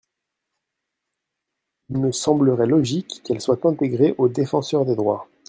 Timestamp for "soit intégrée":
3.39-4.15